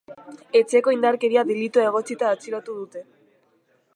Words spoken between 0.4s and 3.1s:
Etxeko indarkeria delitua egotzita atxilotu dute.